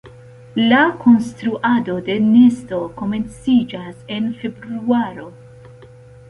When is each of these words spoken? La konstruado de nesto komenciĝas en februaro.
La 0.69 0.77
konstruado 1.01 1.97
de 2.07 2.15
nesto 2.29 2.79
komenciĝas 3.03 4.01
en 4.17 4.33
februaro. 4.41 5.29